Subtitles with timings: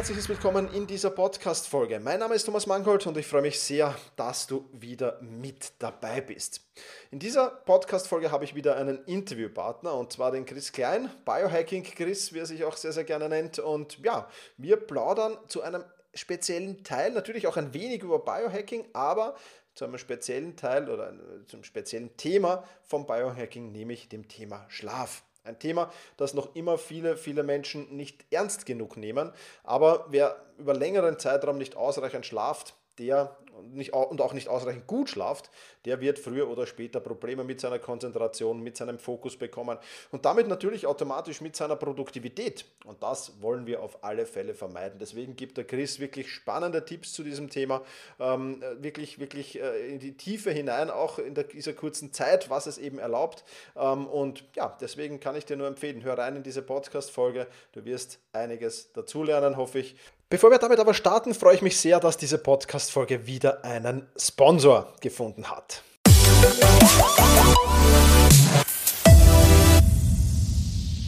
[0.00, 2.00] Herzliches Willkommen in dieser Podcast-Folge.
[2.00, 6.22] Mein Name ist Thomas Mangold und ich freue mich sehr, dass du wieder mit dabei
[6.22, 6.62] bist.
[7.10, 12.32] In dieser Podcast-Folge habe ich wieder einen Interviewpartner und zwar den Chris Klein, Biohacking Chris,
[12.32, 13.58] wie er sich auch sehr, sehr gerne nennt.
[13.58, 19.36] Und ja, wir plaudern zu einem speziellen Teil, natürlich auch ein wenig über Biohacking, aber
[19.74, 21.12] zu einem speziellen Teil oder
[21.46, 25.24] zum speziellen Thema vom Biohacking, nämlich dem Thema Schlaf.
[25.44, 29.32] Ein Thema, das noch immer viele, viele Menschen nicht ernst genug nehmen.
[29.64, 33.36] Aber wer über längeren Zeitraum nicht ausreichend schlaft, der
[33.72, 35.50] nicht, und auch nicht ausreichend gut schlaft,
[35.84, 39.78] der wird früher oder später Probleme mit seiner Konzentration, mit seinem Fokus bekommen
[40.10, 42.64] und damit natürlich automatisch mit seiner Produktivität.
[42.84, 44.98] Und das wollen wir auf alle Fälle vermeiden.
[44.98, 47.82] Deswegen gibt der Chris wirklich spannende Tipps zu diesem Thema,
[48.18, 52.66] ähm, wirklich, wirklich äh, in die Tiefe hinein, auch in der, dieser kurzen Zeit, was
[52.66, 53.44] es eben erlaubt.
[53.76, 57.46] Ähm, und ja, deswegen kann ich dir nur empfehlen, hör rein in diese Podcast-Folge.
[57.72, 59.96] Du wirst einiges dazulernen, hoffe ich.
[60.32, 64.92] Bevor wir damit aber starten, freue ich mich sehr, dass diese Podcast-Folge wieder einen Sponsor
[65.00, 65.82] gefunden hat.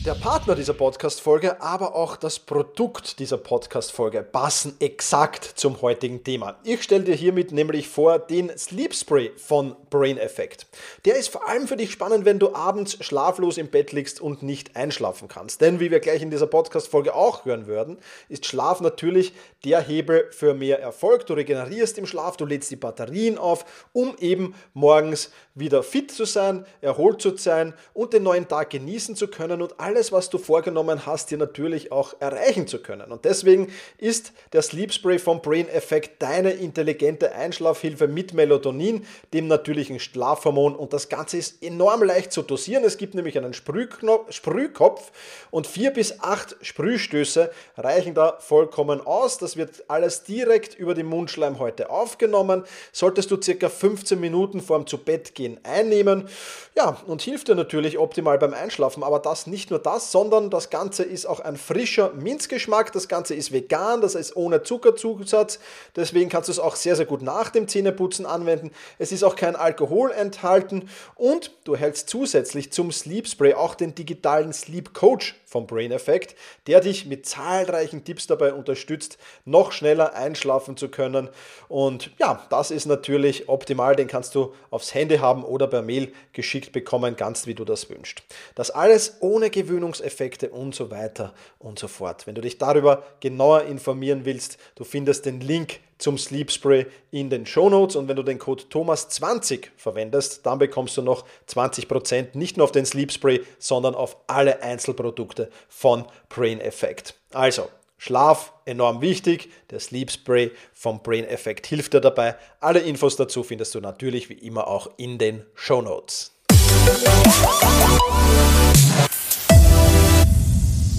[0.04, 6.58] Der Partner dieser Podcast-Folge, aber auch das Produkt dieser Podcast-Folge passen exakt zum heutigen Thema.
[6.64, 10.66] Ich stelle dir hiermit nämlich vor den Sleep Spray von Brain Effect.
[11.04, 14.42] Der ist vor allem für dich spannend, wenn du abends schlaflos im Bett liegst und
[14.42, 15.60] nicht einschlafen kannst.
[15.60, 19.32] Denn wie wir gleich in dieser Podcast-Folge auch hören würden, ist Schlaf natürlich
[19.64, 21.26] der Hebel für mehr Erfolg.
[21.26, 26.24] Du regenerierst im Schlaf, du lädst die Batterien auf, um eben morgens wieder fit zu
[26.24, 30.38] sein, erholt zu sein und den neuen Tag genießen zu können und alles, was du
[30.38, 33.12] vorgenommen hast, dir natürlich auch erreichen zu können.
[33.12, 39.04] Und deswegen ist der Sleep Spray vom Brain Effect deine intelligente Einschlafhilfe mit Melatonin,
[39.34, 42.84] dem natürlichen Schlafhormon und das Ganze ist enorm leicht zu dosieren.
[42.84, 45.12] Es gibt nämlich einen Sprühkopf
[45.50, 49.38] und vier bis acht Sprühstöße reichen da vollkommen aus.
[49.38, 52.64] Das wird alles direkt über die Mundschleimhäute aufgenommen.
[52.92, 54.98] Solltest du circa 15 Minuten vorm zu
[55.42, 56.28] Gehen einnehmen.
[56.76, 59.02] Ja, und hilft dir natürlich optimal beim Einschlafen.
[59.02, 62.92] Aber das nicht nur das, sondern das Ganze ist auch ein frischer Minzgeschmack.
[62.92, 65.58] Das Ganze ist vegan, das ist ohne Zuckerzusatz.
[65.96, 68.70] Deswegen kannst du es auch sehr, sehr gut nach dem Zähneputzen anwenden.
[69.00, 73.96] Es ist auch kein Alkohol enthalten und du hältst zusätzlich zum Sleep Spray auch den
[73.96, 76.34] digitalen Sleep Coach vom Brain Effect,
[76.66, 81.28] der dich mit zahlreichen Tipps dabei unterstützt, noch schneller einschlafen zu können.
[81.68, 83.94] Und ja, das ist natürlich optimal.
[83.94, 87.90] Den kannst du aufs Handy haben oder per Mail geschickt bekommen, ganz wie du das
[87.90, 88.22] wünschst.
[88.54, 92.26] Das alles ohne Gewöhnungseffekte und so weiter und so fort.
[92.26, 97.30] Wenn du dich darüber genauer informieren willst, du findest den Link zum Sleep Spray in
[97.30, 102.36] den Show Notes und wenn du den Code Thomas20 verwendest, dann bekommst du noch 20%
[102.36, 107.14] nicht nur auf den Sleep Spray, sondern auf alle Einzelprodukte von Brain Effect.
[107.32, 107.68] Also,
[107.98, 109.48] Schlaf enorm wichtig.
[109.70, 112.34] Der Sleep Spray vom Brain Effect hilft dir dabei.
[112.58, 116.32] Alle Infos dazu findest du natürlich wie immer auch in den Show Notes.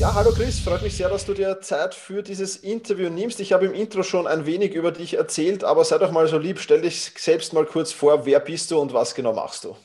[0.03, 3.40] Ja, hallo Chris, freut mich sehr, dass du dir Zeit für dieses Interview nimmst.
[3.40, 6.38] Ich habe im Intro schon ein wenig über dich erzählt, aber sei doch mal so
[6.38, 9.78] lieb, stell dich selbst mal kurz vor, wer bist du und was genau machst du?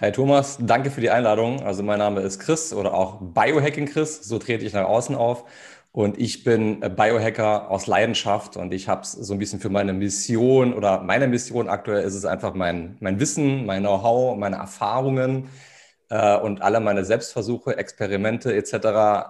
[0.00, 1.62] Hi Thomas, danke für die Einladung.
[1.62, 5.44] Also mein Name ist Chris oder auch Biohacking Chris, so trete ich nach außen auf
[5.92, 9.92] und ich bin Biohacker aus Leidenschaft und ich habe es so ein bisschen für meine
[9.92, 15.48] Mission oder meine Mission aktuell ist es einfach mein, mein Wissen, mein Know-how, meine Erfahrungen
[16.12, 18.74] äh, und alle meine Selbstversuche, Experimente etc.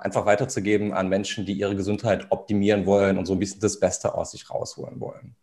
[0.00, 4.14] einfach weiterzugeben an Menschen, die ihre Gesundheit optimieren wollen und so ein bisschen das Beste
[4.14, 5.36] aus sich rausholen wollen.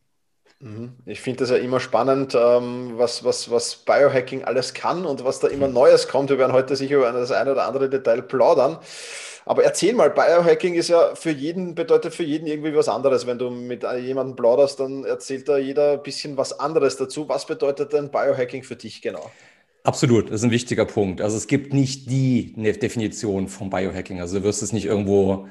[0.60, 0.98] Mhm.
[1.06, 5.40] Ich finde das ja immer spannend, ähm, was, was, was Biohacking alles kann und was
[5.40, 6.30] da immer Neues kommt.
[6.30, 8.78] Wir werden heute sicher über das eine oder andere Detail plaudern.
[9.46, 13.26] Aber erzähl mal, Biohacking ist ja für jeden, bedeutet für jeden irgendwie was anderes.
[13.26, 17.30] Wenn du mit jemandem plauderst, dann erzählt da jeder ein bisschen was anderes dazu.
[17.30, 19.32] Was bedeutet denn Biohacking für dich genau?
[19.84, 21.22] Absolut, das ist ein wichtiger Punkt.
[21.22, 24.20] Also es gibt nicht die Definition von Biohacking.
[24.20, 25.48] Also du wirst es nicht irgendwo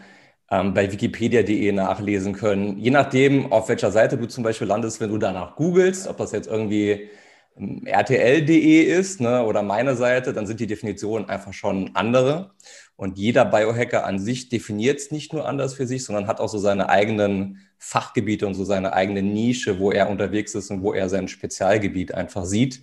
[0.50, 2.78] ähm, bei wikipedia.de nachlesen können.
[2.78, 6.32] Je nachdem, auf welcher Seite du zum Beispiel landest, wenn du danach googelst, ob das
[6.32, 7.08] jetzt irgendwie
[7.56, 12.52] ähm, rtl.de ist ne, oder meine Seite, dann sind die Definitionen einfach schon andere.
[12.96, 16.48] Und jeder Biohacker an sich definiert es nicht nur anders für sich, sondern hat auch
[16.48, 20.92] so seine eigenen Fachgebiete und so seine eigene Nische, wo er unterwegs ist und wo
[20.92, 22.82] er sein Spezialgebiet einfach sieht.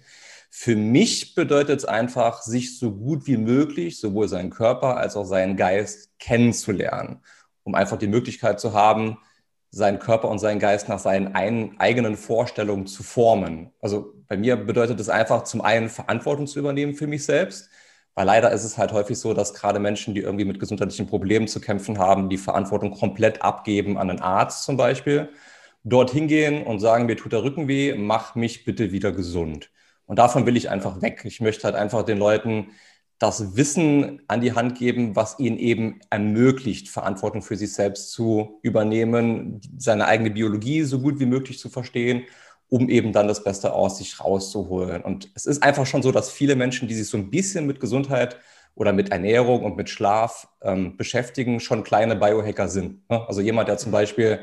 [0.57, 5.25] Für mich bedeutet es einfach, sich so gut wie möglich sowohl seinen Körper als auch
[5.25, 7.22] seinen Geist kennenzulernen,
[7.63, 9.18] um einfach die Möglichkeit zu haben,
[9.69, 13.72] seinen Körper und seinen Geist nach seinen eigenen Vorstellungen zu formen.
[13.81, 17.69] Also bei mir bedeutet es einfach, zum einen Verantwortung zu übernehmen für mich selbst,
[18.13, 21.50] weil leider ist es halt häufig so, dass gerade Menschen, die irgendwie mit gesundheitlichen Problemen
[21.50, 25.30] zu kämpfen haben, die Verantwortung komplett abgeben an einen Arzt zum Beispiel,
[25.84, 29.69] dorthin gehen und sagen, mir tut der Rücken weh, mach mich bitte wieder gesund.
[30.06, 31.22] Und davon will ich einfach weg.
[31.25, 32.68] Ich möchte halt einfach den Leuten
[33.18, 38.60] das Wissen an die Hand geben, was ihnen eben ermöglicht, Verantwortung für sich selbst zu
[38.62, 42.24] übernehmen, seine eigene Biologie so gut wie möglich zu verstehen,
[42.68, 45.02] um eben dann das Beste aus sich rauszuholen.
[45.02, 47.80] Und es ist einfach schon so, dass viele Menschen, die sich so ein bisschen mit
[47.80, 48.38] Gesundheit
[48.74, 53.10] oder mit Ernährung und mit Schlaf ähm, beschäftigen, schon kleine Biohacker sind.
[53.10, 53.25] Ne?
[53.28, 54.40] Also jemand, der zum Beispiel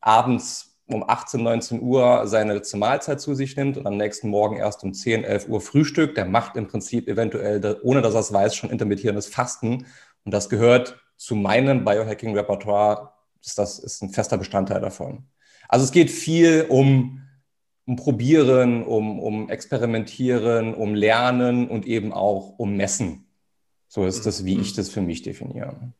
[0.00, 4.56] abends um 18, 19 Uhr seine letzte Mahlzeit zu sich nimmt und am nächsten Morgen
[4.56, 8.32] erst um 10, 11 Uhr Frühstück, der macht im Prinzip eventuell, ohne dass er es
[8.32, 9.86] weiß, schon intermittierendes Fasten.
[10.24, 13.12] Und das gehört zu meinem Biohacking-Repertoire.
[13.56, 15.24] Das ist ein fester Bestandteil davon.
[15.68, 17.22] Also es geht viel um,
[17.86, 23.26] um Probieren, um, um Experimentieren, um Lernen und eben auch um Messen.
[23.88, 25.92] So ist das, wie ich das für mich definiere.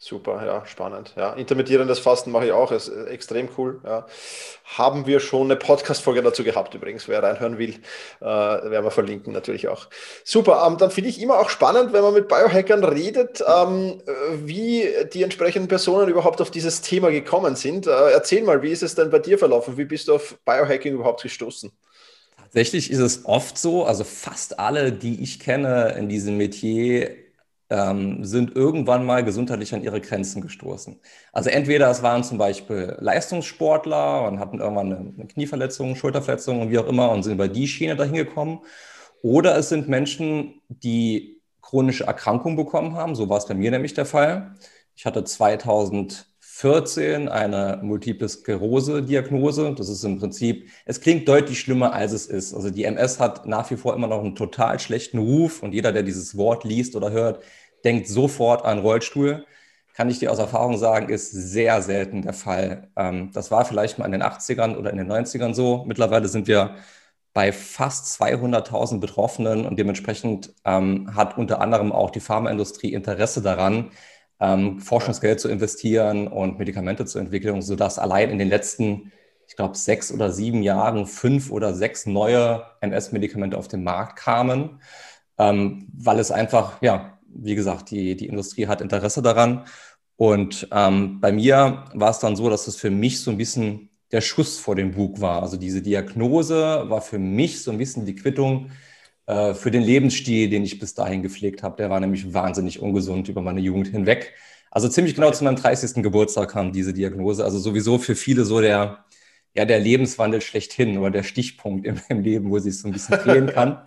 [0.00, 1.12] Super, ja, spannend.
[1.16, 3.80] Ja, intermittierendes Fasten mache ich auch, ist äh, extrem cool.
[3.84, 4.06] Ja.
[4.64, 7.74] Haben wir schon eine Podcast-Folge dazu gehabt übrigens, wer reinhören will,
[8.20, 9.88] äh, werden wir verlinken natürlich auch.
[10.22, 14.00] Super, ähm, dann finde ich immer auch spannend, wenn man mit Biohackern redet, ähm,
[14.34, 17.88] wie die entsprechenden Personen überhaupt auf dieses Thema gekommen sind.
[17.88, 19.78] Äh, erzähl mal, wie ist es denn bei dir verlaufen?
[19.78, 21.72] Wie bist du auf Biohacking überhaupt gestoßen?
[22.36, 27.27] Tatsächlich ist es oft so, also fast alle, die ich kenne in diesem Metier,
[27.70, 31.00] ähm, sind irgendwann mal gesundheitlich an ihre Grenzen gestoßen.
[31.32, 36.78] Also entweder es waren zum Beispiel Leistungssportler und hatten irgendwann eine, Knieverletzung, Schulterverletzung und wie
[36.78, 38.60] auch immer und sind über die Schiene dahin gekommen.
[39.22, 43.14] Oder es sind Menschen, die chronische Erkrankungen bekommen haben.
[43.14, 44.54] So war es bei mir nämlich der Fall.
[44.96, 45.24] Ich hatte
[46.58, 49.74] 2014 eine Multiple Sklerose-Diagnose.
[49.76, 52.52] Das ist im Prinzip, es klingt deutlich schlimmer, als es ist.
[52.52, 55.92] Also die MS hat nach wie vor immer noch einen total schlechten Ruf und jeder,
[55.92, 57.44] der dieses Wort liest oder hört,
[57.84, 59.46] denkt sofort an Rollstuhl.
[59.94, 62.90] Kann ich dir aus Erfahrung sagen, ist sehr selten der Fall.
[62.96, 65.84] Ähm, das war vielleicht mal in den 80ern oder in den 90ern so.
[65.86, 66.74] Mittlerweile sind wir
[67.34, 73.92] bei fast 200.000 Betroffenen und dementsprechend ähm, hat unter anderem auch die Pharmaindustrie Interesse daran,
[74.40, 79.12] ähm, Forschungsgeld zu investieren und Medikamente zu entwickeln, sodass allein in den letzten,
[79.46, 84.80] ich glaube, sechs oder sieben Jahren fünf oder sechs neue MS-Medikamente auf den Markt kamen,
[85.38, 89.64] ähm, weil es einfach ja wie gesagt, die, die Industrie hat Interesse daran.
[90.16, 93.90] Und ähm, bei mir war es dann so, dass es für mich so ein bisschen
[94.10, 95.42] der Schuss vor dem Bug war.
[95.42, 98.70] Also diese Diagnose war für mich so ein bisschen die Quittung
[99.28, 101.76] äh, für den Lebensstil, den ich bis dahin gepflegt habe.
[101.76, 104.32] Der war nämlich wahnsinnig ungesund über meine Jugend hinweg.
[104.70, 106.02] Also ziemlich genau zu meinem 30.
[106.02, 107.44] Geburtstag kam diese Diagnose.
[107.44, 109.04] Also sowieso für viele so der,
[109.54, 113.18] ja, der Lebenswandel schlechthin oder der Stichpunkt im, im Leben, wo sich so ein bisschen
[113.18, 113.82] drehen kann.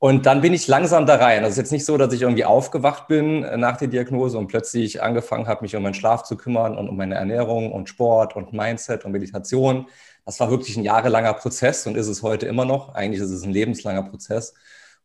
[0.00, 1.44] Und dann bin ich langsam da rein.
[1.44, 4.38] Also es ist jetzt nicht so, dass ich irgendwie aufgewacht bin äh, nach der Diagnose
[4.38, 7.88] und plötzlich angefangen habe, mich um meinen Schlaf zu kümmern und um meine Ernährung und
[7.88, 9.86] Sport und Mindset und Meditation.
[10.24, 12.94] Das war wirklich ein jahrelanger Prozess und ist es heute immer noch.
[12.94, 14.54] Eigentlich ist es ein lebenslanger Prozess,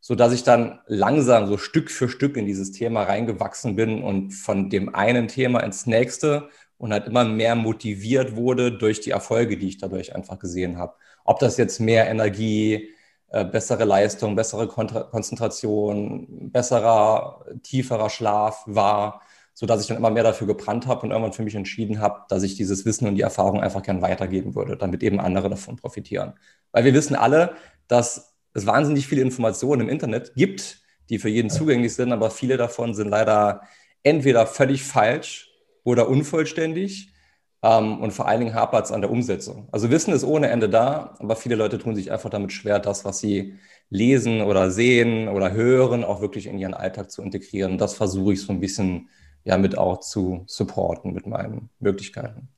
[0.00, 4.32] so dass ich dann langsam so Stück für Stück in dieses Thema reingewachsen bin und
[4.32, 9.58] von dem einen Thema ins nächste und halt immer mehr motiviert wurde durch die Erfolge,
[9.58, 10.94] die ich dadurch einfach gesehen habe.
[11.24, 12.88] Ob das jetzt mehr Energie,
[13.28, 19.22] äh, bessere Leistung, bessere Konzentration, besserer, tieferer Schlaf war,
[19.60, 22.22] so dass ich dann immer mehr dafür gebrannt habe und irgendwann für mich entschieden habe,
[22.30, 25.76] dass ich dieses Wissen und die Erfahrung einfach gern weitergeben würde, damit eben andere davon
[25.76, 26.32] profitieren.
[26.72, 27.52] Weil wir wissen alle,
[27.86, 32.56] dass es wahnsinnig viele Informationen im Internet gibt, die für jeden zugänglich sind, aber viele
[32.56, 33.60] davon sind leider
[34.02, 35.50] entweder völlig falsch
[35.84, 37.12] oder unvollständig
[37.62, 39.68] ähm, und vor allen Dingen hapert es an der Umsetzung.
[39.72, 43.04] Also Wissen ist ohne Ende da, aber viele Leute tun sich einfach damit schwer, das,
[43.04, 43.58] was sie
[43.90, 47.76] lesen oder sehen oder hören, auch wirklich in ihren Alltag zu integrieren.
[47.76, 49.10] Das versuche ich so ein bisschen
[49.44, 52.48] ja mit auch zu supporten mit meinen Möglichkeiten.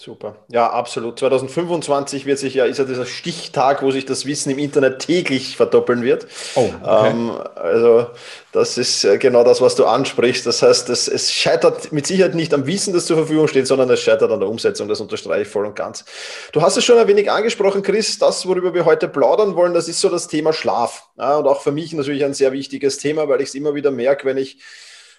[0.00, 0.36] Super.
[0.50, 1.18] Ja, absolut.
[1.18, 5.54] 2025 wird sich ja, ist ja dieser Stichtag, wo sich das Wissen im Internet täglich
[5.56, 6.26] verdoppeln wird.
[6.54, 7.10] Oh, okay.
[7.10, 8.06] Ähm, also,
[8.52, 10.46] das ist äh, genau das, was du ansprichst.
[10.46, 13.90] Das heißt, es, es scheitert mit Sicherheit nicht am Wissen, das zur Verfügung steht, sondern
[13.90, 14.88] es scheitert an der Umsetzung.
[14.88, 16.06] Das unterstreiche ich voll und ganz.
[16.52, 18.18] Du hast es schon ein wenig angesprochen, Chris.
[18.18, 21.10] Das, worüber wir heute plaudern wollen, das ist so das Thema Schlaf.
[21.18, 23.90] Ja, und auch für mich natürlich ein sehr wichtiges Thema, weil ich es immer wieder
[23.90, 24.58] merke, wenn ich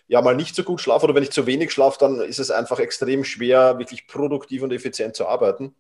[0.08, 2.52] ja mal nicht so gut schlafe oder wenn ich zu wenig schlafe, dann ist es
[2.52, 5.76] einfach extrem schwer, wirklich produktiv und effizient zu arbeiten.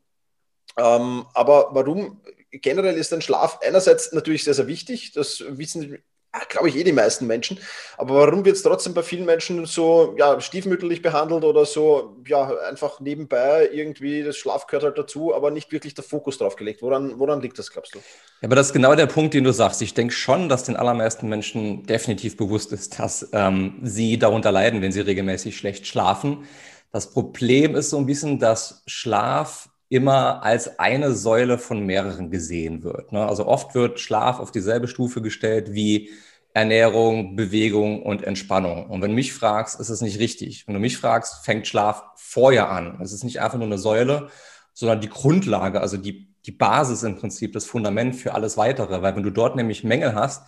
[0.77, 5.11] Ähm, aber warum generell ist ein Schlaf einerseits natürlich sehr, sehr wichtig.
[5.11, 6.03] Das wissen
[6.49, 7.59] glaube ich, eh die meisten Menschen.
[7.97, 12.51] Aber warum wird es trotzdem bei vielen Menschen so ja, stiefmütterlich behandelt oder so, ja,
[12.69, 16.81] einfach nebenbei irgendwie, das Schlaf gehört halt dazu, aber nicht wirklich der Fokus drauf gelegt?
[16.81, 17.99] Woran, woran liegt das, glaubst du?
[17.99, 19.81] Ja, aber das ist genau der Punkt, den du sagst.
[19.81, 24.81] Ich denke schon, dass den allermeisten Menschen definitiv bewusst ist, dass ähm, sie darunter leiden,
[24.81, 26.45] wenn sie regelmäßig schlecht schlafen.
[26.91, 32.83] Das Problem ist so ein bisschen, dass Schlaf immer als eine Säule von mehreren gesehen
[32.83, 33.11] wird.
[33.11, 33.23] Ne?
[33.23, 36.09] Also oft wird Schlaf auf dieselbe Stufe gestellt wie
[36.55, 38.89] Ernährung, Bewegung und Entspannung.
[38.89, 40.65] Und wenn du mich fragst, ist es nicht richtig.
[40.65, 42.99] Wenn du mich fragst, fängt Schlaf vorher an.
[43.03, 44.29] Es ist nicht einfach nur eine Säule,
[44.73, 49.03] sondern die Grundlage, also die, die Basis im Prinzip, das Fundament für alles weitere.
[49.03, 50.41] Weil wenn du dort nämlich Mängel hast,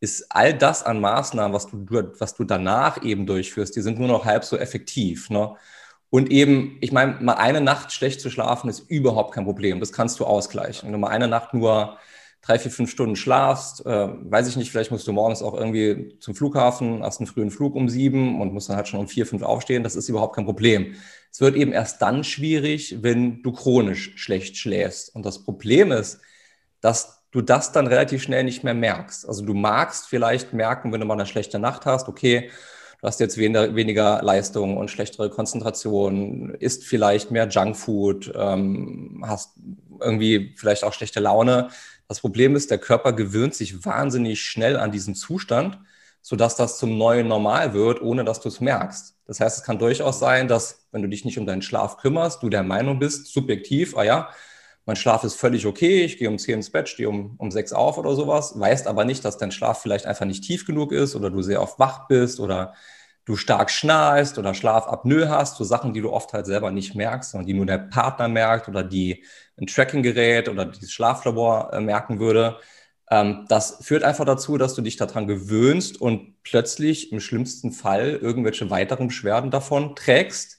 [0.00, 1.86] ist all das an Maßnahmen, was du,
[2.18, 5.30] was du danach eben durchführst, die sind nur noch halb so effektiv.
[5.30, 5.54] Ne?
[6.10, 9.80] Und eben, ich meine, mal eine Nacht schlecht zu schlafen ist überhaupt kein Problem.
[9.80, 10.86] Das kannst du ausgleichen.
[10.86, 11.98] Wenn du mal eine Nacht nur
[12.40, 16.16] drei, vier, fünf Stunden schlafst, äh, weiß ich nicht, vielleicht musst du morgens auch irgendwie
[16.20, 19.26] zum Flughafen, hast einen frühen Flug um sieben und musst dann halt schon um vier,
[19.26, 19.82] fünf aufstehen.
[19.82, 20.94] Das ist überhaupt kein Problem.
[21.30, 25.14] Es wird eben erst dann schwierig, wenn du chronisch schlecht schläfst.
[25.14, 26.20] Und das Problem ist,
[26.80, 29.28] dass du das dann relativ schnell nicht mehr merkst.
[29.28, 32.50] Also du magst vielleicht merken, wenn du mal eine schlechte Nacht hast, okay,
[33.00, 39.54] du hast jetzt weniger, weniger Leistung und schlechtere Konzentration, isst vielleicht mehr Junkfood, ähm, hast
[40.00, 41.68] irgendwie vielleicht auch schlechte Laune.
[42.08, 45.78] Das Problem ist, der Körper gewöhnt sich wahnsinnig schnell an diesen Zustand,
[46.22, 49.16] sodass das zum neuen Normal wird, ohne dass du es merkst.
[49.26, 52.42] Das heißt, es kann durchaus sein, dass, wenn du dich nicht um deinen Schlaf kümmerst,
[52.42, 54.30] du der Meinung bist, subjektiv, ah ja,
[54.88, 57.74] mein Schlaf ist völlig okay, ich gehe um 10 ins Bett, stehe um, um 6
[57.74, 61.14] auf oder sowas, weißt aber nicht, dass dein Schlaf vielleicht einfach nicht tief genug ist
[61.14, 62.72] oder du sehr oft wach bist oder
[63.26, 67.32] du stark schnarchst oder Schlafapnoe hast, so Sachen, die du oft halt selber nicht merkst,
[67.32, 69.22] sondern die nur der Partner merkt oder die
[69.60, 72.56] ein Tracking-Gerät oder dieses Schlaflabor äh, merken würde.
[73.10, 78.12] Ähm, das führt einfach dazu, dass du dich daran gewöhnst und plötzlich im schlimmsten Fall
[78.12, 80.57] irgendwelche weiteren Beschwerden davon trägst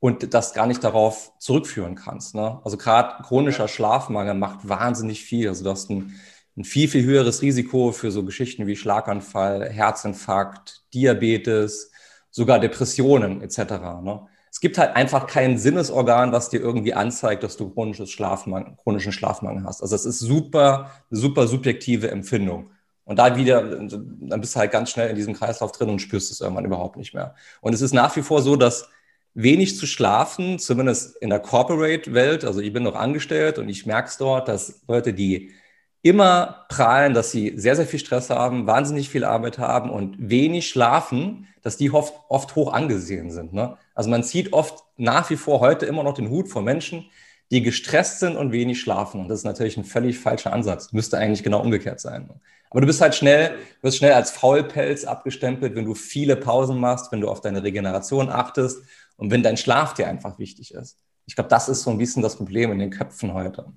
[0.00, 2.34] und das gar nicht darauf zurückführen kannst.
[2.34, 2.60] Ne?
[2.64, 5.48] Also gerade chronischer Schlafmangel macht wahnsinnig viel.
[5.48, 6.14] Also du hast ein,
[6.56, 11.90] ein, viel, viel höheres Risiko für so Geschichten wie Schlaganfall, Herzinfarkt, Diabetes,
[12.30, 13.58] sogar Depressionen etc.
[14.02, 14.26] Ne?
[14.50, 19.12] Es gibt halt einfach kein Sinnesorgan, was dir irgendwie anzeigt, dass du chronisches Schlafmangel, chronischen
[19.12, 19.82] Schlafmangel hast.
[19.82, 22.70] Also es ist super, super subjektive Empfindung.
[23.04, 26.30] Und da wieder, dann bist du halt ganz schnell in diesem Kreislauf drin und spürst
[26.30, 27.34] es irgendwann überhaupt nicht mehr.
[27.60, 28.88] Und es ist nach wie vor so, dass
[29.36, 34.08] wenig zu schlafen, zumindest in der Corporate-Welt, also ich bin noch angestellt und ich merke
[34.08, 35.52] es dort, dass Leute, die
[36.00, 40.68] immer prahlen, dass sie sehr, sehr viel Stress haben, wahnsinnig viel Arbeit haben und wenig
[40.68, 43.52] schlafen, dass die oft, oft hoch angesehen sind.
[43.52, 43.76] Ne?
[43.94, 47.04] Also man zieht oft nach wie vor heute immer noch den Hut vor Menschen,
[47.50, 49.20] die gestresst sind und wenig schlafen.
[49.20, 50.92] Und das ist natürlich ein völlig falscher Ansatz.
[50.92, 52.30] Müsste eigentlich genau umgekehrt sein.
[52.70, 57.12] Aber du bist halt schnell, wirst schnell als Faulpelz abgestempelt, wenn du viele Pausen machst,
[57.12, 58.82] wenn du auf deine Regeneration achtest
[59.16, 60.98] und wenn dein Schlaf dir einfach wichtig ist.
[61.26, 63.72] Ich glaube, das ist so ein bisschen das Problem in den Köpfen heute.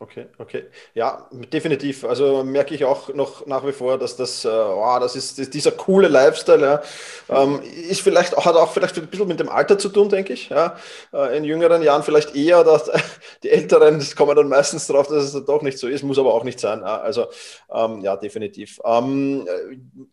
[0.00, 0.66] Okay, okay.
[0.94, 2.04] Ja, definitiv.
[2.04, 5.72] Also merke ich auch noch nach wie vor, dass das, äh, oh, das ist dieser
[5.72, 6.82] coole Lifestyle, ja,
[7.28, 10.50] ähm, ist vielleicht, hat auch vielleicht ein bisschen mit dem Alter zu tun, denke ich.
[10.50, 10.76] Ja.
[11.12, 12.88] Äh, in jüngeren Jahren vielleicht eher, dass
[13.42, 16.44] die Älteren kommen dann meistens drauf, dass es doch nicht so ist, muss aber auch
[16.44, 16.78] nicht sein.
[16.78, 17.00] Ja.
[17.00, 17.26] Also
[17.74, 18.78] ähm, ja, definitiv.
[18.84, 19.48] Ähm,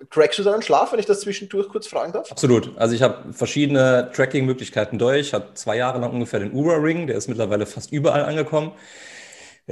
[0.10, 2.32] trackst du deinen Schlaf, wenn ich das zwischendurch kurz fragen darf?
[2.32, 2.76] Absolut.
[2.76, 5.28] Also ich habe verschiedene Tracking-Möglichkeiten durch.
[5.28, 8.72] Ich habe zwei Jahre lang ungefähr den Ura-Ring, der ist mittlerweile fast überall angekommen.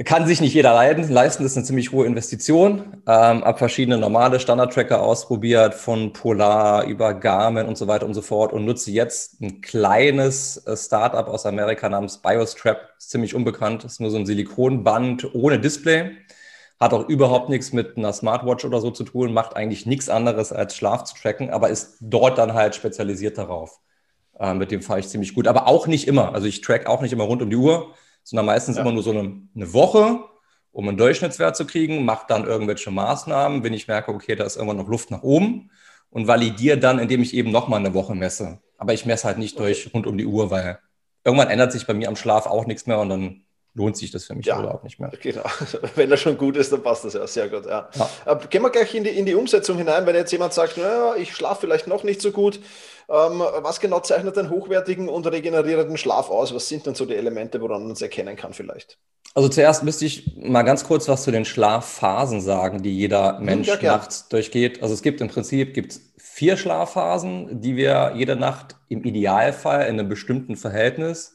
[0.02, 3.00] Kann sich nicht jeder leiden, leisten, ist eine ziemlich hohe Investition.
[3.06, 8.20] Ähm, habe verschiedene normale Standard-Tracker ausprobiert, von Polar über Garmin und so weiter und so
[8.20, 13.84] fort und nutze jetzt ein kleines äh, Startup aus Amerika namens BioStrap, ist ziemlich unbekannt,
[13.84, 16.10] ist nur so ein Silikonband ohne Display,
[16.80, 20.52] hat auch überhaupt nichts mit einer Smartwatch oder so zu tun, macht eigentlich nichts anderes
[20.52, 23.78] als Schlaf zu tracken, aber ist dort dann halt spezialisiert darauf.
[24.40, 26.34] Ähm, mit dem fahre ich ziemlich gut, aber auch nicht immer.
[26.34, 28.82] Also ich track auch nicht immer rund um die Uhr sondern meistens ja.
[28.82, 30.24] immer nur so eine, eine, Woche,
[30.72, 34.56] um einen Durchschnittswert zu kriegen, mache dann irgendwelche Maßnahmen, wenn ich merke, okay, da ist
[34.56, 35.70] irgendwann noch Luft nach oben
[36.10, 38.60] und validiere dann, indem ich eben nochmal eine Woche messe.
[38.78, 40.78] Aber ich messe halt nicht durch rund um die Uhr, weil
[41.22, 44.24] irgendwann ändert sich bei mir am Schlaf auch nichts mehr und dann lohnt sich das
[44.24, 45.10] für mich ja, überhaupt nicht mehr.
[45.20, 45.42] Genau.
[45.96, 47.66] Wenn er schon gut ist, dann passt das ja sehr gut.
[47.66, 47.90] Ja.
[47.94, 48.10] ja.
[48.24, 50.06] Äh, gehen wir gleich in die, in die Umsetzung hinein.
[50.06, 52.62] Wenn jetzt jemand sagt, naja, ich schlafe vielleicht noch nicht so gut, Ähm,
[53.08, 56.54] was genau zeichnet einen hochwertigen und regenerierenden Schlaf aus?
[56.54, 58.98] Was sind denn so die Elemente, woran man es erkennen kann vielleicht?
[59.34, 63.66] Also zuerst müsste ich mal ganz kurz was zu den Schlafphasen sagen, die jeder Mensch
[63.66, 64.80] ja, nachts durchgeht.
[64.80, 69.98] Also es gibt im Prinzip gibt's vier Schlafphasen, die wir jede Nacht im Idealfall in
[69.98, 71.34] einem bestimmten Verhältnis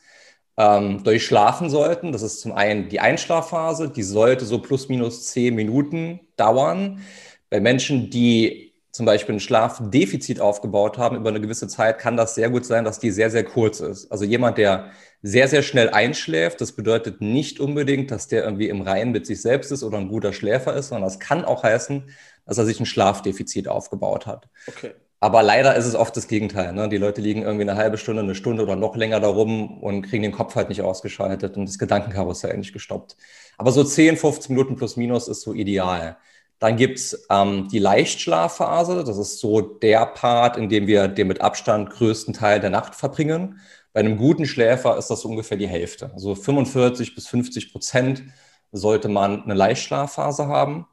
[0.56, 2.14] ähm, durchschlafen sollten.
[2.14, 7.02] Das ist zum einen die Einschlafphase, die sollte so plus minus zehn Minuten dauern.
[7.50, 12.36] Bei Menschen, die zum Beispiel ein Schlafdefizit aufgebaut haben über eine gewisse Zeit, kann das
[12.36, 14.12] sehr gut sein, dass die sehr, sehr kurz ist.
[14.12, 14.92] Also jemand, der
[15.22, 19.42] sehr, sehr schnell einschläft, das bedeutet nicht unbedingt, dass der irgendwie im Reinen mit sich
[19.42, 22.10] selbst ist oder ein guter Schläfer ist, sondern das kann auch heißen,
[22.46, 24.50] dass er sich ein Schlafdefizit aufgebaut hat.
[24.68, 24.92] Okay.
[25.22, 26.72] Aber leider ist es oft das Gegenteil.
[26.72, 26.88] Ne?
[26.88, 30.24] Die Leute liegen irgendwie eine halbe Stunde, eine Stunde oder noch länger darum und kriegen
[30.24, 33.18] den Kopf halt nicht ausgeschaltet und das Gedankenkarussell nicht gestoppt.
[33.58, 36.18] Aber so 10, 15 Minuten plus minus ist so ideal.
[36.60, 39.04] Dann gibt's ähm, die Leichtschlafphase.
[39.04, 42.96] Das ist so der Part, in dem wir den mit Abstand größten Teil der Nacht
[42.96, 43.60] verbringen.
[43.94, 46.12] Bei einem guten Schläfer ist das ungefähr die Hälfte.
[46.14, 48.24] Also 45 bis 50 Prozent
[48.72, 50.86] sollte man eine Leichtschlafphase haben.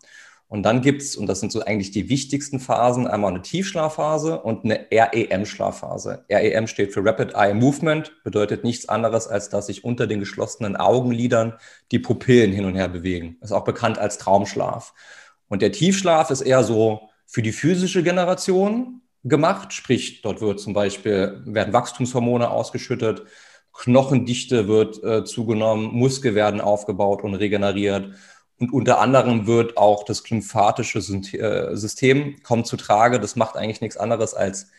[0.49, 4.65] Und dann gibt's und das sind so eigentlich die wichtigsten Phasen, einmal eine Tiefschlafphase und
[4.65, 6.25] eine REM-Schlafphase.
[6.31, 10.77] REM steht für Rapid Eye Movement, bedeutet nichts anderes, als dass sich unter den geschlossenen
[10.77, 11.55] Augenlidern
[11.91, 13.39] die Pupillen hin und her bewegen.
[13.41, 14.95] Ist auch bekannt als Traumschlaf.
[15.49, 20.73] Und der Tiefschlaf ist eher so für die physische Generation gemacht, sprich, dort wird zum
[20.73, 23.25] Beispiel, werden Wachstumshormone ausgeschüttet,
[23.73, 28.15] Knochendichte wird äh, zugenommen, Muskel werden aufgebaut und regeneriert.
[28.59, 33.21] Und unter anderem wird auch das lymphatische äh, System kommt zu Trage.
[33.21, 34.71] Das macht eigentlich nichts anderes als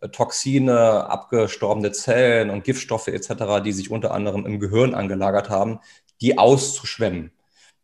[0.00, 5.80] äh, Toxine, abgestorbene Zellen und Giftstoffe etc., die sich unter anderem im Gehirn angelagert haben,
[6.22, 7.32] die auszuschwemmen.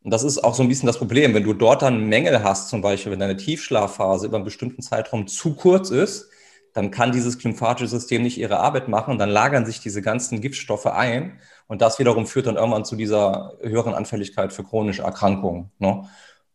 [0.05, 1.35] Und das ist auch so ein bisschen das Problem.
[1.35, 5.27] Wenn du dort dann Mängel hast, zum Beispiel, wenn deine Tiefschlafphase über einen bestimmten Zeitraum
[5.27, 6.29] zu kurz ist,
[6.73, 10.41] dann kann dieses lymphatische System nicht ihre Arbeit machen und dann lagern sich diese ganzen
[10.41, 11.39] Giftstoffe ein.
[11.69, 15.71] Und das wiederum führt dann irgendwann zu dieser höheren Anfälligkeit für chronische Erkrankungen.
[15.79, 16.09] Ne?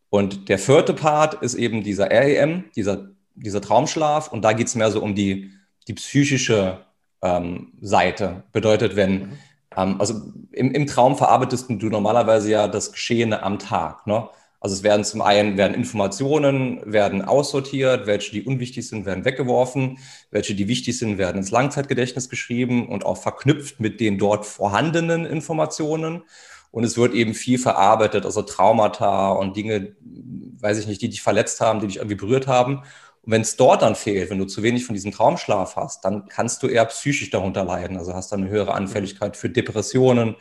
[0.10, 4.32] Und der vierte Part ist eben dieser REM, dieser, dieser Traumschlaf.
[4.32, 5.52] Und da geht es mehr so um die,
[5.88, 6.80] die psychische
[7.22, 8.44] ähm, Seite.
[8.52, 9.38] Bedeutet, wenn mhm.
[9.78, 10.16] Also
[10.52, 14.08] im, im, Traum verarbeitest du normalerweise ja das Geschehene am Tag.
[14.08, 14.28] Ne?
[14.60, 20.00] Also es werden zum einen werden Informationen werden aussortiert, welche die unwichtig sind, werden weggeworfen,
[20.32, 25.26] welche die wichtig sind, werden ins Langzeitgedächtnis geschrieben und auch verknüpft mit den dort vorhandenen
[25.28, 26.24] Informationen.
[26.72, 29.96] Und es wird eben viel verarbeitet, also Traumata und Dinge,
[30.60, 32.82] weiß ich nicht, die dich verletzt haben, die dich irgendwie berührt haben.
[33.28, 36.30] Und wenn es dort dann fehlt, wenn du zu wenig von diesem Traumschlaf hast, dann
[36.30, 37.98] kannst du eher psychisch darunter leiden.
[37.98, 40.38] Also hast dann eine höhere Anfälligkeit für Depressionen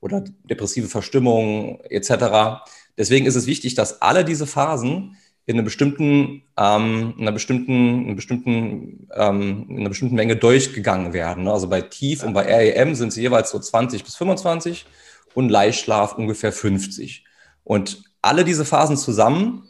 [0.00, 2.62] oder depressive Verstimmungen etc.
[2.96, 7.72] Deswegen ist es wichtig, dass alle diese Phasen in einer bestimmten, ähm, in einer bestimmten,
[7.72, 11.48] in einer bestimmten, ähm, in einer bestimmten Menge durchgegangen werden.
[11.48, 14.86] Also bei Tief und bei REM sind sie jeweils so 20 bis 25
[15.34, 17.24] und Leichtschlaf ungefähr 50.
[17.64, 19.64] Und alle diese Phasen zusammen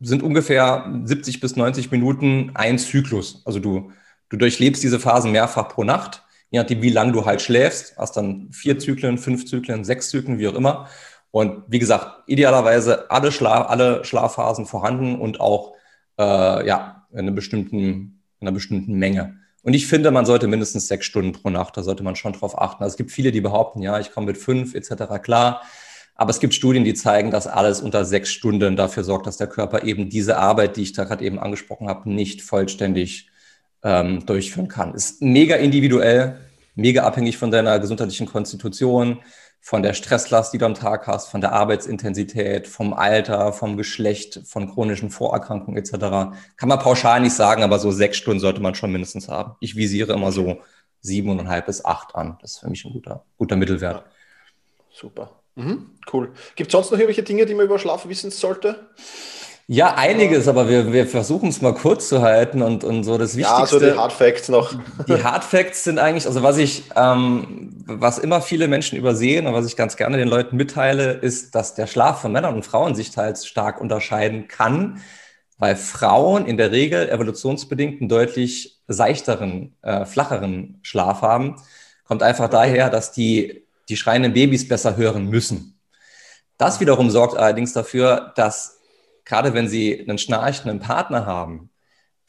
[0.00, 3.42] sind ungefähr 70 bis 90 Minuten ein Zyklus.
[3.44, 3.92] Also du,
[4.28, 7.96] du durchlebst diese Phasen mehrfach pro Nacht, je nachdem, wie lange du halt schläfst.
[7.96, 10.88] Hast dann vier Zyklen, fünf Zyklen, sechs Zyklen, wie auch immer.
[11.30, 15.74] Und wie gesagt, idealerweise alle, Schlaf, alle Schlafphasen vorhanden und auch
[16.18, 19.38] äh, ja, in, einer bestimmten, in einer bestimmten Menge.
[19.62, 22.58] Und ich finde, man sollte mindestens sechs Stunden pro Nacht, da sollte man schon drauf
[22.58, 22.84] achten.
[22.84, 25.20] Also es gibt viele, die behaupten, ja, ich komme mit fünf etc.
[25.22, 25.62] klar.
[26.16, 29.48] Aber es gibt Studien, die zeigen, dass alles unter sechs Stunden dafür sorgt, dass der
[29.48, 33.28] Körper eben diese Arbeit, die ich da gerade eben angesprochen habe, nicht vollständig
[33.82, 34.94] ähm, durchführen kann.
[34.94, 36.40] Ist mega individuell,
[36.74, 39.20] mega abhängig von deiner gesundheitlichen Konstitution,
[39.60, 44.42] von der Stresslast, die du am Tag hast, von der Arbeitsintensität, vom Alter, vom Geschlecht,
[44.44, 45.90] von chronischen Vorerkrankungen etc.
[46.56, 49.56] Kann man pauschal nicht sagen, aber so sechs Stunden sollte man schon mindestens haben.
[49.58, 50.60] Ich visiere immer so
[51.00, 52.38] siebeneinhalb bis acht an.
[52.40, 54.04] Das ist für mich ein guter, guter Mittelwert.
[54.04, 54.12] Ja.
[54.92, 55.30] Super.
[55.56, 56.32] Mhm, cool.
[56.54, 58.90] Gibt es sonst noch irgendwelche Dinge, die man über Schlaf wissen sollte?
[59.68, 63.36] Ja, einiges, aber wir, wir versuchen es mal kurz zu halten und, und so das
[63.36, 63.60] Wichtigste.
[63.62, 64.72] Ja, so die Hard Facts noch.
[65.08, 69.54] Die Hard Facts sind eigentlich, also was ich, ähm, was immer viele Menschen übersehen und
[69.54, 72.94] was ich ganz gerne den Leuten mitteile, ist, dass der Schlaf von Männern und Frauen
[72.94, 75.00] sich teils stark unterscheiden kann,
[75.58, 81.56] weil Frauen in der Regel evolutionsbedingt einen deutlich seichteren, äh, flacheren Schlaf haben.
[82.04, 85.80] Kommt einfach daher, dass die die schreienden Babys besser hören müssen.
[86.58, 88.80] Das wiederum sorgt allerdings dafür, dass
[89.24, 91.70] gerade wenn sie einen schnarchenden Partner haben,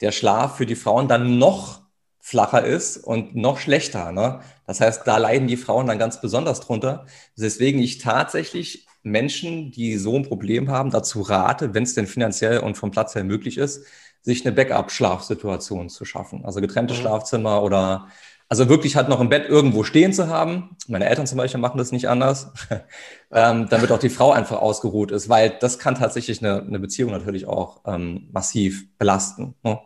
[0.00, 1.82] der Schlaf für die Frauen dann noch
[2.20, 4.12] flacher ist und noch schlechter.
[4.12, 4.40] Ne?
[4.66, 7.06] Das heißt, da leiden die Frauen dann ganz besonders drunter.
[7.36, 12.58] Deswegen ich tatsächlich Menschen, die so ein Problem haben, dazu rate, wenn es denn finanziell
[12.58, 13.86] und vom Platz her möglich ist,
[14.20, 16.44] sich eine Backup-Schlafsituation zu schaffen.
[16.44, 16.98] Also getrennte mhm.
[16.98, 18.08] Schlafzimmer oder
[18.48, 20.76] also wirklich halt noch im Bett irgendwo stehen zu haben.
[20.86, 22.52] Meine Eltern zum Beispiel machen das nicht anders,
[23.32, 27.10] ähm, damit auch die Frau einfach ausgeruht ist, weil das kann tatsächlich eine, eine Beziehung
[27.10, 29.54] natürlich auch ähm, massiv belasten.
[29.62, 29.78] Ne?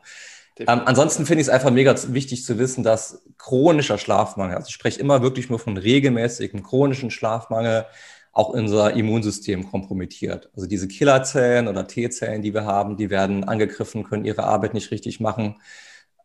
[0.59, 4.75] Ähm, ansonsten finde ich es einfach mega wichtig zu wissen, dass chronischer Schlafmangel, also ich
[4.75, 7.87] spreche immer wirklich nur von regelmäßigem chronischen Schlafmangel,
[8.33, 10.51] auch unser Immunsystem kompromittiert.
[10.55, 14.90] Also diese Killerzellen oder T-Zellen, die wir haben, die werden angegriffen, können ihre Arbeit nicht
[14.90, 15.57] richtig machen.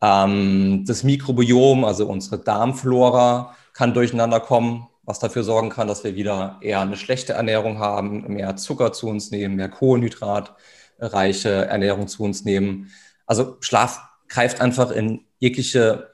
[0.01, 6.15] Ähm, das Mikrobiom, also unsere Darmflora, kann durcheinander kommen, was dafür sorgen kann, dass wir
[6.15, 12.23] wieder eher eine schlechte Ernährung haben, mehr Zucker zu uns nehmen, mehr Kohlenhydratreiche Ernährung zu
[12.23, 12.91] uns nehmen.
[13.25, 16.09] Also Schlaf greift einfach in jegliche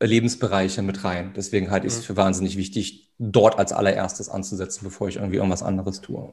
[0.00, 1.32] Lebensbereiche mit rein.
[1.36, 2.04] Deswegen halte ich es mhm.
[2.04, 6.32] für wahnsinnig wichtig, dort als allererstes anzusetzen, bevor ich irgendwie irgendwas anderes tue.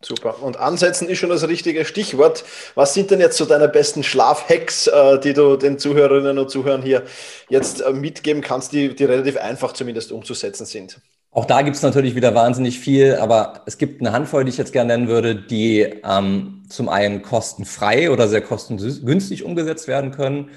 [0.00, 0.40] Super.
[0.42, 2.44] Und ansetzen ist schon das richtige Stichwort.
[2.76, 6.82] Was sind denn jetzt so deine besten Schlafhacks, äh, die du den Zuhörerinnen und Zuhörern
[6.82, 7.02] hier
[7.48, 11.00] jetzt äh, mitgeben kannst, die, die relativ einfach zumindest umzusetzen sind?
[11.32, 14.56] Auch da gibt es natürlich wieder wahnsinnig viel, aber es gibt eine Handvoll, die ich
[14.56, 20.50] jetzt gerne nennen würde, die ähm, zum einen kostenfrei oder sehr kostengünstig umgesetzt werden können,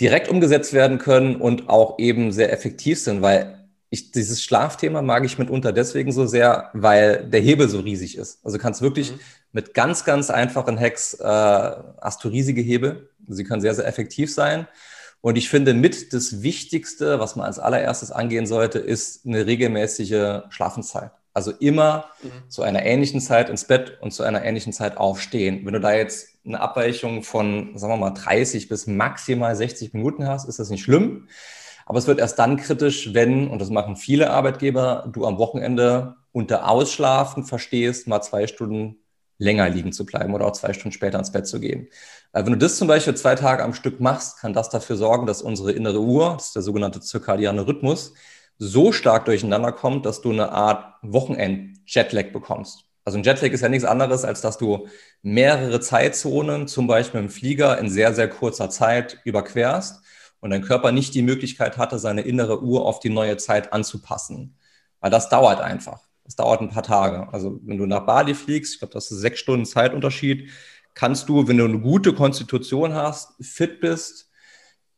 [0.00, 3.55] direkt umgesetzt werden können und auch eben sehr effektiv sind, weil
[3.90, 8.44] ich, dieses Schlafthema mag ich mitunter deswegen so sehr, weil der Hebel so riesig ist.
[8.44, 9.20] Also kannst wirklich mhm.
[9.52, 13.10] mit ganz, ganz einfachen Hacks, äh, hast du riesige Hebel.
[13.28, 14.66] Sie können sehr, sehr effektiv sein.
[15.20, 20.42] Und ich finde, mit das Wichtigste, was man als allererstes angehen sollte, ist eine regelmäßige
[20.50, 21.10] Schlafenszeit.
[21.32, 22.50] Also immer mhm.
[22.50, 25.64] zu einer ähnlichen Zeit ins Bett und zu einer ähnlichen Zeit aufstehen.
[25.64, 30.26] Wenn du da jetzt eine Abweichung von, sagen wir mal, 30 bis maximal 60 Minuten
[30.26, 31.28] hast, ist das nicht schlimm.
[31.86, 36.16] Aber es wird erst dann kritisch, wenn, und das machen viele Arbeitgeber, du am Wochenende
[36.32, 38.96] unter Ausschlafen verstehst, mal zwei Stunden
[39.38, 41.88] länger liegen zu bleiben oder auch zwei Stunden später ins Bett zu gehen.
[42.32, 45.26] Äh, wenn du das zum Beispiel zwei Tage am Stück machst, kann das dafür sorgen,
[45.26, 48.14] dass unsere innere Uhr, das ist der sogenannte zirkadiane Rhythmus,
[48.58, 52.84] so stark durcheinander kommt, dass du eine Art Wochenend-Jetlag bekommst.
[53.04, 54.88] Also ein Jetlag ist ja nichts anderes, als dass du
[55.22, 60.02] mehrere Zeitzonen, zum Beispiel im Flieger, in sehr, sehr kurzer Zeit überquerst
[60.40, 64.56] und dein Körper nicht die Möglichkeit hatte, seine innere Uhr auf die neue Zeit anzupassen.
[65.00, 66.00] Weil das dauert einfach.
[66.24, 67.32] Das dauert ein paar Tage.
[67.32, 70.50] Also wenn du nach Bali fliegst, ich glaube, das ist sechs Stunden Zeitunterschied,
[70.94, 74.30] kannst du, wenn du eine gute Konstitution hast, fit bist,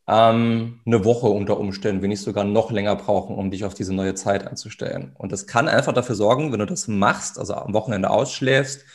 [0.09, 3.95] ähm, eine Woche unter Umständen, wenn nicht sogar noch länger brauchen, um dich auf diese
[3.95, 5.15] neue Zeit einzustellen.
[5.19, 8.87] Und das kann einfach dafür sorgen, wenn du das machst, also am Wochenende ausschläfst,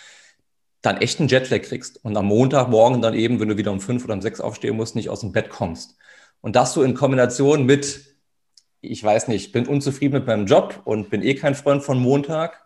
[0.82, 4.04] dann echt einen Jetlag kriegst und am Montagmorgen dann eben, wenn du wieder um fünf
[4.04, 5.96] oder um sechs aufstehen musst, nicht aus dem Bett kommst.
[6.44, 8.18] Und das so in Kombination mit,
[8.82, 12.66] ich weiß nicht, bin unzufrieden mit meinem Job und bin eh kein Freund von Montag,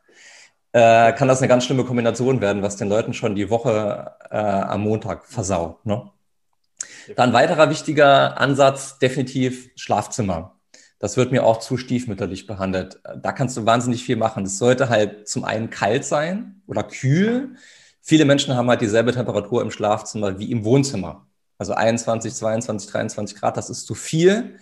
[0.71, 4.35] äh, kann das eine ganz schlimme Kombination werden, was den Leuten schon die Woche äh,
[4.35, 5.85] am Montag versaut.
[5.85, 6.09] Ne?
[7.15, 10.55] Dann weiterer wichtiger Ansatz, definitiv Schlafzimmer.
[10.97, 12.99] Das wird mir auch zu stiefmütterlich behandelt.
[13.21, 14.45] Da kannst du wahnsinnig viel machen.
[14.45, 17.55] Es sollte halt zum einen kalt sein oder kühl.
[18.01, 21.26] Viele Menschen haben halt dieselbe Temperatur im Schlafzimmer wie im Wohnzimmer.
[21.57, 24.59] Also 21, 22, 23 Grad, das ist zu viel.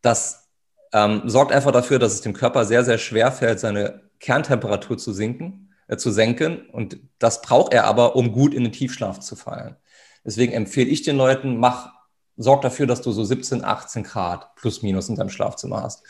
[0.00, 0.48] Das
[0.92, 5.12] ähm, sorgt einfach dafür, dass es dem Körper sehr, sehr schwer fällt, seine Kerntemperatur zu
[5.12, 6.68] sinken, äh, zu senken.
[6.70, 9.76] Und das braucht er aber, um gut in den Tiefschlaf zu fallen.
[10.24, 11.92] Deswegen empfehle ich den Leuten, mach,
[12.36, 16.02] sorg dafür, dass du so 17, 18 Grad plus minus in deinem Schlafzimmer hast.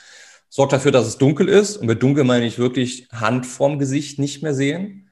[0.49, 1.77] Sorg dafür, dass es dunkel ist.
[1.77, 5.08] Und mit dunkel meine ich wirklich Hand vorm Gesicht nicht mehr sehen.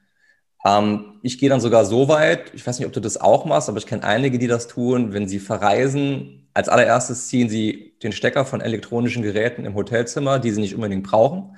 [0.65, 3.69] Ähm, ich gehe dann sogar so weit, ich weiß nicht, ob du das auch machst,
[3.69, 6.47] aber ich kenne einige, die das tun, wenn sie verreisen.
[6.53, 11.03] Als allererstes ziehen sie den Stecker von elektronischen Geräten im Hotelzimmer, die sie nicht unbedingt
[11.03, 11.57] brauchen.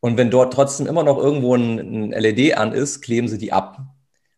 [0.00, 3.52] Und wenn dort trotzdem immer noch irgendwo ein, ein LED an ist, kleben sie die
[3.52, 3.78] ab.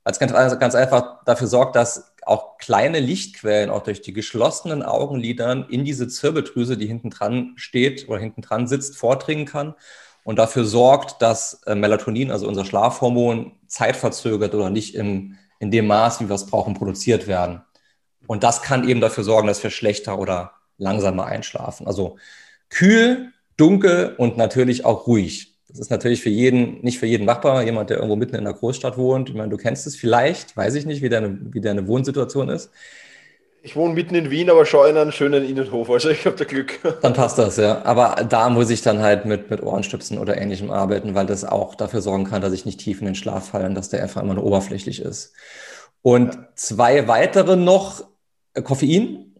[0.04, 5.66] Als ganz, ganz einfach dafür sorgt, dass auch kleine Lichtquellen auch durch die geschlossenen Augenlidern
[5.68, 9.74] in diese Zirbeldrüse, die hinten dran steht oder hinten dran sitzt, vordringen kann
[10.30, 15.88] und dafür sorgt, dass äh, Melatonin, also unser Schlafhormon, zeitverzögert oder nicht in, in dem
[15.88, 17.62] Maß, wie wir es brauchen, produziert werden.
[18.28, 21.88] Und das kann eben dafür sorgen, dass wir schlechter oder langsamer einschlafen.
[21.88, 22.16] Also
[22.68, 25.58] kühl, dunkel und natürlich auch ruhig.
[25.66, 27.64] Das ist natürlich für jeden, nicht für jeden machbar.
[27.64, 30.76] Jemand, der irgendwo mitten in einer Großstadt wohnt, ich meine, du kennst es vielleicht, weiß
[30.76, 32.70] ich nicht, wie deine, wie deine Wohnsituation ist.
[33.62, 36.44] Ich wohne mitten in Wien, aber schaue in einen schönen Innenhof, also ich habe da
[36.44, 36.78] Glück.
[37.02, 37.84] Dann passt das, ja.
[37.84, 41.74] Aber da muss ich dann halt mit, mit Ohrenstützen oder ähnlichem arbeiten, weil das auch
[41.74, 44.22] dafür sorgen kann, dass ich nicht tief in den Schlaf falle und dass der einfach
[44.22, 45.34] immer nur oberflächlich ist.
[46.00, 46.48] Und ja.
[46.54, 48.02] zwei weitere noch,
[48.54, 49.34] äh, Koffein.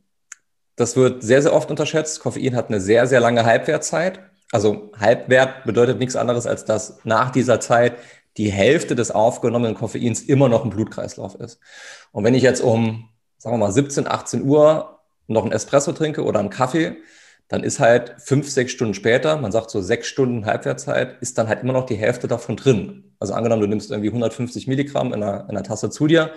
[0.76, 2.20] Das wird sehr, sehr oft unterschätzt.
[2.20, 4.20] Koffein hat eine sehr, sehr lange Halbwertzeit.
[4.52, 7.94] Also Halbwert bedeutet nichts anderes, als dass nach dieser Zeit
[8.36, 11.58] die Hälfte des aufgenommenen Koffeins immer noch im Blutkreislauf ist.
[12.12, 13.09] Und wenn ich jetzt um
[13.40, 16.98] sagen wir mal 17, 18 Uhr noch ein Espresso trinke oder einen Kaffee,
[17.48, 21.48] dann ist halt fünf, sechs Stunden später, man sagt so sechs Stunden Halbwertszeit, ist dann
[21.48, 23.12] halt immer noch die Hälfte davon drin.
[23.18, 26.32] Also angenommen, du nimmst irgendwie 150 Milligramm in einer, in einer Tasse zu dir,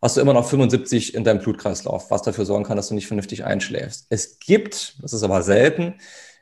[0.00, 3.06] hast du immer noch 75 in deinem Blutkreislauf, was dafür sorgen kann, dass du nicht
[3.06, 4.06] vernünftig einschläfst.
[4.08, 5.94] Es gibt, das ist aber selten,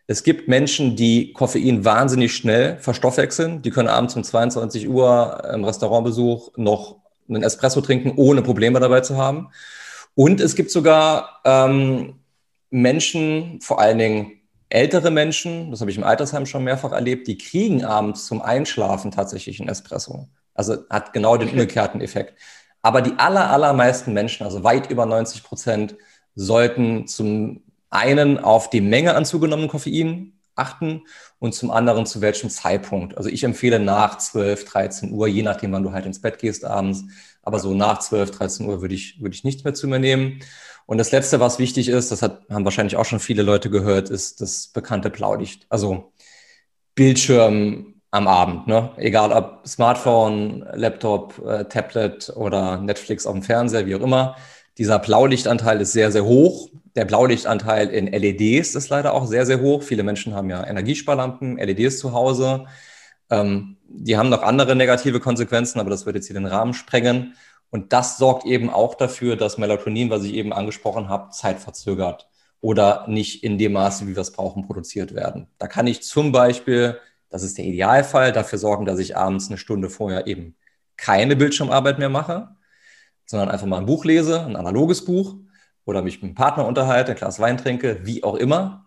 [0.06, 3.62] es gibt Menschen, die Koffein wahnsinnig schnell verstoffwechseln.
[3.62, 6.96] Die können abends um 22 Uhr im Restaurantbesuch noch
[7.26, 9.48] einen Espresso trinken, ohne Probleme dabei zu haben.
[10.14, 12.20] Und es gibt sogar ähm,
[12.70, 14.32] Menschen, vor allen Dingen
[14.68, 19.10] ältere Menschen, das habe ich im Altersheim schon mehrfach erlebt, die kriegen abends zum Einschlafen
[19.10, 20.28] tatsächlich einen Espresso.
[20.54, 22.38] Also hat genau den umgekehrten Effekt.
[22.82, 25.96] Aber die aller, allermeisten Menschen, also weit über 90 Prozent,
[26.34, 31.02] sollten zum einen auf die Menge an zugenommenem Koffein achten
[31.38, 33.16] und zum anderen zu welchem Zeitpunkt.
[33.16, 36.64] Also ich empfehle nach 12, 13 Uhr, je nachdem, wann du halt ins Bett gehst
[36.64, 37.04] abends.
[37.44, 40.40] Aber so nach 12, 13 Uhr würde ich, würde ich nichts mehr zu mir nehmen.
[40.86, 44.10] Und das Letzte, was wichtig ist, das hat, haben wahrscheinlich auch schon viele Leute gehört,
[44.10, 45.66] ist das bekannte Blaulicht.
[45.70, 46.12] Also
[46.94, 48.90] Bildschirm am Abend, ne?
[48.96, 54.36] egal ob Smartphone, Laptop, äh, Tablet oder Netflix auf dem Fernseher, wie auch immer.
[54.78, 56.68] Dieser Blaulichtanteil ist sehr, sehr hoch.
[56.94, 59.82] Der Blaulichtanteil in LEDs ist leider auch sehr, sehr hoch.
[59.82, 62.66] Viele Menschen haben ja Energiesparlampen, LEDs zu Hause.
[63.30, 67.34] Ähm, die haben noch andere negative Konsequenzen, aber das würde jetzt hier den Rahmen sprengen.
[67.70, 72.28] Und das sorgt eben auch dafür, dass Melatonin, was ich eben angesprochen habe, zeitverzögert
[72.60, 75.48] oder nicht in dem Maße, wie wir es brauchen, produziert werden.
[75.58, 76.98] Da kann ich zum Beispiel,
[77.30, 80.56] das ist der Idealfall, dafür sorgen, dass ich abends eine Stunde vorher eben
[80.96, 82.56] keine Bildschirmarbeit mehr mache,
[83.26, 85.36] sondern einfach mal ein Buch lese, ein analoges Buch
[85.84, 88.83] oder mich mit einem Partner unterhalte, ein Glas Wein trinke, wie auch immer.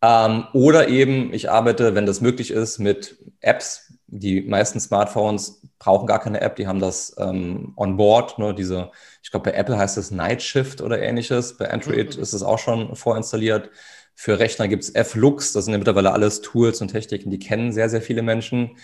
[0.00, 3.92] Ähm, oder eben, ich arbeite, wenn das möglich ist, mit Apps.
[4.06, 8.38] Die meisten Smartphones brauchen gar keine App, die haben das ähm, on board.
[8.38, 8.90] Ne, diese,
[9.22, 11.56] ich glaube, bei Apple heißt es Night Shift oder ähnliches.
[11.58, 12.22] Bei Android mhm.
[12.22, 13.70] ist es auch schon vorinstalliert.
[14.14, 17.72] Für Rechner gibt es F-Lux, das sind ja mittlerweile alles Tools und Techniken, die kennen
[17.72, 18.76] sehr, sehr viele Menschen.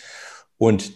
[0.58, 0.92] Und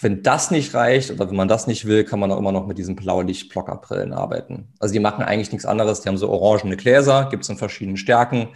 [0.00, 2.66] wenn das nicht reicht oder wenn man das nicht will, kann man auch immer noch
[2.66, 4.72] mit diesen Blaulicht-Blockerbrillen arbeiten.
[4.78, 6.00] Also die machen eigentlich nichts anderes.
[6.00, 8.48] Die haben so orangene Gläser, gibt es in verschiedenen Stärken,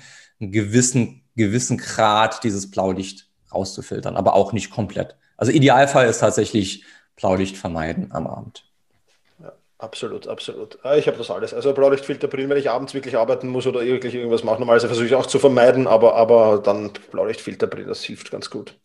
[0.42, 5.16] einen gewissen, gewissen Grad dieses Blaulicht rauszufiltern, aber auch nicht komplett.
[5.36, 6.84] Also Idealfall ist tatsächlich
[7.16, 8.71] Blaulicht vermeiden am Abend.
[9.82, 10.78] Absolut, absolut.
[10.96, 11.52] Ich habe das alles.
[11.52, 14.60] Also Blaulichtfilterbrillen, wenn ich abends wirklich arbeiten muss oder wirklich irgendwas mache.
[14.60, 18.76] Normalerweise versuche ich auch zu vermeiden, aber, aber dann Blaulichtfilterbrillen, das hilft ganz gut.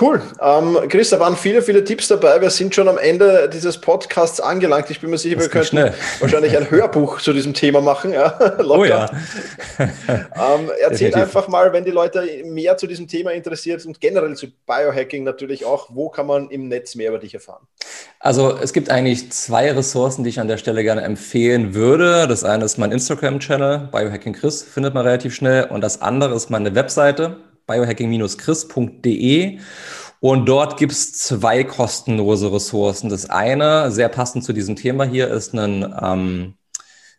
[0.00, 0.22] Cool.
[0.40, 2.40] Ähm, Chris, da waren viele, viele Tipps dabei.
[2.40, 4.88] Wir sind schon am Ende dieses Podcasts angelangt.
[4.88, 5.94] Ich bin mir sicher, das wir könnten schnell.
[6.20, 8.14] wahrscheinlich ein Hörbuch zu diesem Thema machen.
[8.14, 9.10] Ja, oh ja.
[9.78, 14.46] ähm, erzähl einfach mal, wenn die Leute mehr zu diesem Thema interessiert und generell zu
[14.66, 17.66] Biohacking natürlich auch, wo kann man im Netz mehr über dich erfahren?
[18.18, 22.26] Also es gibt eigentlich zwei Ressourcen, die ich an der Stelle gerne empfehlen würde.
[22.28, 25.64] Das eine ist mein Instagram-Channel, Biohacking Chris, findet man relativ schnell.
[25.64, 29.58] Und das andere ist meine Webseite, biohacking-chris.de.
[30.20, 33.10] Und dort gibt es zwei kostenlose Ressourcen.
[33.10, 36.54] Das eine, sehr passend zu diesem Thema hier, ist ein, ähm,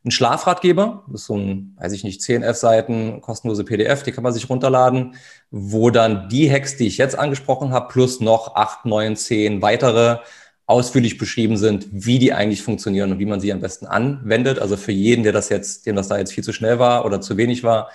[0.04, 1.04] ein Schlafratgeber.
[1.08, 4.34] Das ist so ein, weiß ich nicht, 10, 11 Seiten, kostenlose PDF, die kann man
[4.34, 5.16] sich runterladen,
[5.52, 10.20] wo dann die Hacks, die ich jetzt angesprochen habe, plus noch 8, 9, 10 weitere
[10.68, 14.60] ausführlich beschrieben sind, wie die eigentlich funktionieren und wie man sie am besten anwendet.
[14.60, 17.22] Also für jeden, der das jetzt, dem das da jetzt viel zu schnell war oder
[17.22, 17.90] zu wenig war,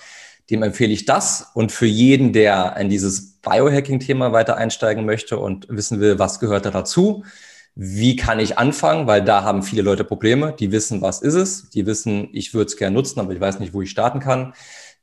[0.50, 1.50] dem empfehle ich das.
[1.54, 6.64] Und für jeden, der in dieses Biohacking-Thema weiter einsteigen möchte und wissen will, was gehört
[6.64, 7.24] da dazu,
[7.74, 10.54] wie kann ich anfangen, weil da haben viele Leute Probleme.
[10.58, 13.60] Die wissen, was ist es, die wissen, ich würde es gerne nutzen, aber ich weiß
[13.60, 14.54] nicht, wo ich starten kann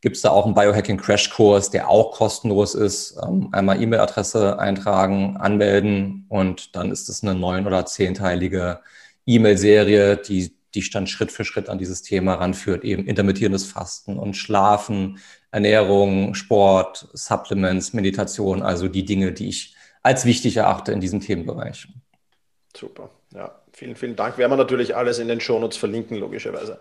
[0.02, 3.18] gibt es da auch einen Biohacking-Crash-Kurs, der auch kostenlos ist.
[3.22, 8.80] Ähm, einmal E-Mail-Adresse eintragen, anmelden und dann ist es eine neun- oder zehnteilige
[9.26, 14.36] E-Mail-Serie, die dich dann Schritt für Schritt an dieses Thema ranführt, eben intermittierendes Fasten und
[14.36, 15.20] Schlafen,
[15.52, 21.88] Ernährung, Sport, Supplements, Meditation, also die Dinge, die ich als wichtig erachte in diesem Themenbereich.
[22.76, 23.59] Super, ja.
[23.80, 24.38] Vielen, vielen Dank.
[24.38, 26.80] Werden wir natürlich alles in den Shownotes verlinken, logischerweise.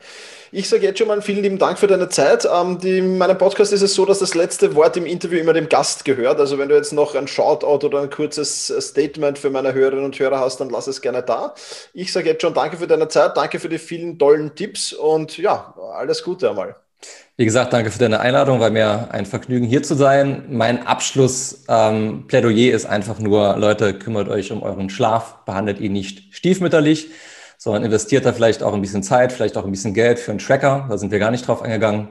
[0.50, 2.44] Ich sage jetzt schon mal vielen lieben Dank für deine Zeit.
[2.52, 5.52] Ähm, die, in meinem Podcast ist es so, dass das letzte Wort im Interview immer
[5.52, 6.40] dem Gast gehört.
[6.40, 10.06] Also wenn du jetzt noch ein Shoutout oder ein kurzes äh, Statement für meine Hörerinnen
[10.06, 11.54] und Hörer hast, dann lass es gerne da.
[11.92, 15.38] Ich sage jetzt schon danke für deine Zeit, danke für die vielen tollen Tipps und
[15.38, 16.87] ja, alles Gute einmal.
[17.36, 20.46] Wie gesagt, danke für deine Einladung, war mir ein Vergnügen hier zu sein.
[20.50, 26.34] Mein Abschlussplädoyer ähm, ist einfach nur, Leute, kümmert euch um euren Schlaf, behandelt ihn nicht
[26.34, 27.10] stiefmütterlich,
[27.56, 30.40] sondern investiert da vielleicht auch ein bisschen Zeit, vielleicht auch ein bisschen Geld für einen
[30.40, 32.08] Tracker, da sind wir gar nicht drauf eingegangen.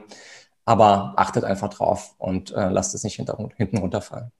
[0.64, 4.32] Aber achtet einfach drauf und äh, lasst es nicht hinten runterfallen.